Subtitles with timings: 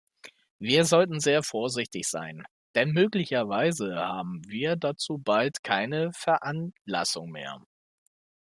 [0.57, 7.61] Wir sollten sehr vorsichtig sein, denn möglicherweise haben wir dazu bald keine Veranlassung mehr.